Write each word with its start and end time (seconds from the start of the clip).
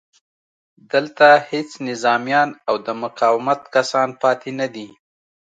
دلته 0.91 1.27
هېڅ 1.49 1.69
نظامیان 1.89 2.49
او 2.67 2.75
د 2.85 2.87
مقاومت 3.03 3.59
کسان 3.73 4.09
پاتې 4.21 4.49
نه 4.59 4.67
دي 4.73 4.87